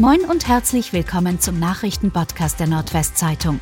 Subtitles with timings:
[0.00, 3.60] Moin und herzlich willkommen zum Nachrichtenpodcast der Nordwestzeitung.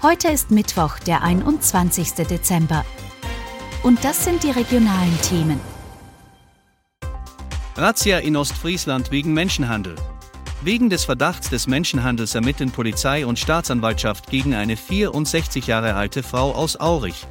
[0.00, 2.12] Heute ist Mittwoch, der 21.
[2.12, 2.84] Dezember.
[3.82, 5.58] Und das sind die regionalen Themen.
[7.74, 9.96] Razzia in Ostfriesland wegen Menschenhandel.
[10.62, 16.52] Wegen des Verdachts des Menschenhandels ermitteln Polizei und Staatsanwaltschaft gegen eine 64 Jahre alte Frau
[16.52, 17.26] aus Aurich.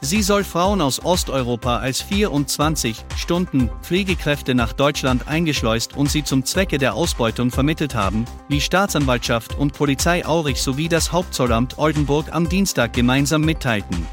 [0.00, 6.44] Sie soll Frauen aus Osteuropa als 24 Stunden Pflegekräfte nach Deutschland eingeschleust und sie zum
[6.44, 12.48] Zwecke der Ausbeutung vermittelt haben, wie Staatsanwaltschaft und Polizei Aurich sowie das Hauptzollamt Oldenburg am
[12.48, 14.06] Dienstag gemeinsam mitteilten.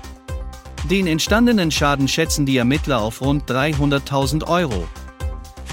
[0.89, 4.87] Den entstandenen Schaden schätzen die Ermittler auf rund 300.000 Euro.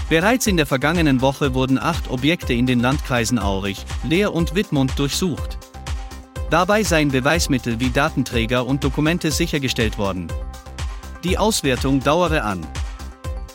[0.09, 4.99] Bereits in der vergangenen Woche wurden acht Objekte in den Landkreisen Aurich, Leer und Wittmund
[4.99, 5.70] durchsucht.
[6.51, 10.27] Dabei seien Beweismittel wie Datenträger und Dokumente sichergestellt worden.
[11.23, 12.67] Die Auswertung dauere an.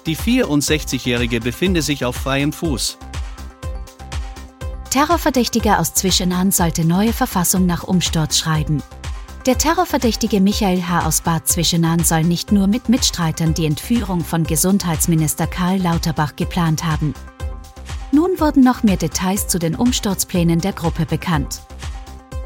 [0.06, 2.98] Die 64-Jährige befinde sich auf freiem Fuß.
[4.92, 8.82] Terrorverdächtiger aus Zwischenahn sollte neue Verfassung nach Umsturz schreiben.
[9.46, 11.06] Der Terrorverdächtige Michael H.
[11.06, 16.86] aus Bad Zwischenahn soll nicht nur mit Mitstreitern die Entführung von Gesundheitsminister Karl Lauterbach geplant
[16.86, 17.14] haben.
[18.14, 21.62] Nun wurden noch mehr Details zu den Umsturzplänen der Gruppe bekannt.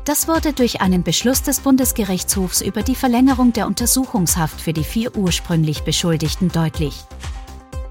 [0.10, 5.16] Das wurde durch einen Beschluss des Bundesgerichtshofs über die Verlängerung der Untersuchungshaft für die vier
[5.16, 7.04] ursprünglich Beschuldigten deutlich.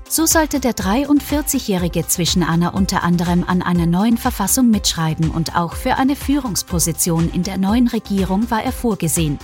[0.09, 5.95] So sollte der 43-jährige Zwischenahner unter anderem an einer neuen Verfassung mitschreiben und auch für
[5.95, 9.39] eine Führungsposition in der neuen Regierung war er vorgesehen.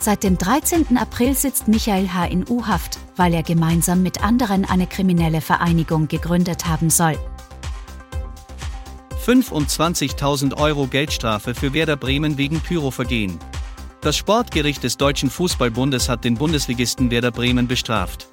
[0.00, 0.98] Seit dem 13.
[0.98, 2.26] April sitzt Michael H.
[2.26, 7.16] in U-Haft, weil er gemeinsam mit anderen eine kriminelle Vereinigung gegründet haben soll.
[9.26, 13.38] 25.000 Euro Geldstrafe für Werder Bremen wegen Pyrovergehen.
[14.00, 18.28] Das Sportgericht des Deutschen Fußballbundes hat den Bundesligisten Werder Bremen bestraft.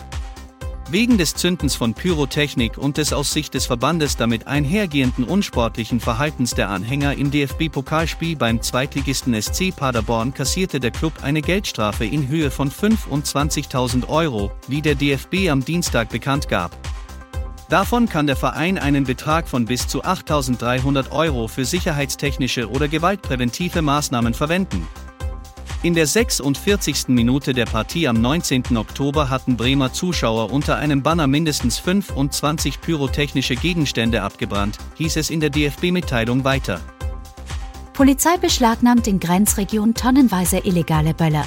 [0.89, 6.51] Wegen des Zündens von Pyrotechnik und des aus Sicht des Verbandes damit einhergehenden unsportlichen Verhaltens
[6.51, 12.49] der Anhänger im DFB-Pokalspiel beim Zweitligisten SC Paderborn kassierte der Club eine Geldstrafe in Höhe
[12.49, 16.86] von 25.000 Euro, wie der DFB am Dienstag bekannt gab.
[17.69, 23.81] Davon kann der Verein einen Betrag von bis zu 8.300 Euro für sicherheitstechnische oder gewaltpräventive
[23.81, 24.87] Maßnahmen verwenden.
[25.83, 27.09] In der 46.
[27.09, 28.77] Minute der Partie am 19.
[28.77, 35.39] Oktober hatten Bremer Zuschauer unter einem Banner mindestens 25 pyrotechnische Gegenstände abgebrannt, hieß es in
[35.39, 36.79] der DFB-Mitteilung weiter.
[37.93, 41.45] Polizei beschlagnahmt in Grenzregion tonnenweise illegale Böller.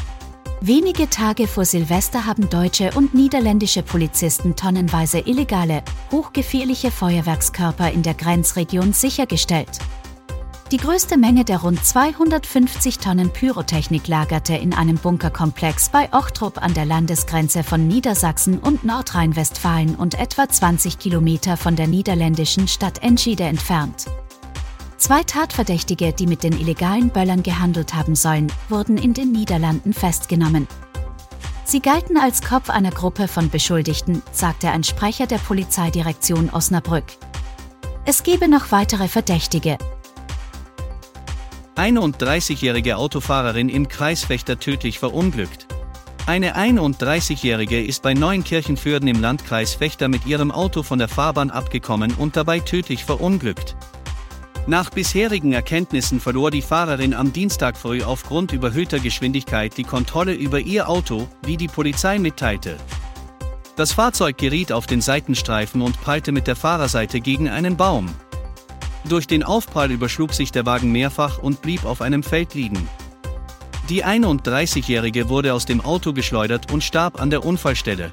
[0.63, 5.83] Wenige Tage vor Silvester haben deutsche und niederländische Polizisten tonnenweise illegale,
[6.13, 9.79] hochgefährliche Feuerwerkskörper in der Grenzregion sichergestellt.
[10.71, 16.75] Die größte Menge der rund 250 Tonnen Pyrotechnik lagerte in einem Bunkerkomplex bei Ochtrup an
[16.75, 23.45] der Landesgrenze von Niedersachsen und Nordrhein-Westfalen und etwa 20 Kilometer von der niederländischen Stadt Enschede
[23.45, 24.07] entfernt.
[25.01, 30.69] Zwei Tatverdächtige, die mit den illegalen Böllern gehandelt haben sollen, wurden in den Niederlanden festgenommen.
[31.65, 37.05] Sie galten als Kopf einer Gruppe von Beschuldigten, sagte ein Sprecher der Polizeidirektion Osnabrück.
[38.05, 39.79] Es gebe noch weitere Verdächtige.
[41.77, 45.67] 31-jährige Autofahrerin im Kreisfechter tödlich verunglückt.
[46.27, 52.13] Eine 31-jährige ist bei Neuenkirchenfürden im Landkreis Fechter mit ihrem Auto von der Fahrbahn abgekommen
[52.19, 53.77] und dabei tödlich verunglückt.
[54.67, 60.61] Nach bisherigen Erkenntnissen verlor die Fahrerin am Dienstag früh aufgrund überhöhter Geschwindigkeit die Kontrolle über
[60.61, 62.77] ihr Auto, wie die Polizei mitteilte.
[63.77, 68.09] Das Fahrzeug geriet auf den Seitenstreifen und prallte mit der Fahrerseite gegen einen Baum.
[69.09, 72.87] Durch den Aufprall überschlug sich der Wagen mehrfach und blieb auf einem Feld liegen.
[73.89, 78.13] Die 31-Jährige wurde aus dem Auto geschleudert und starb an der Unfallstelle.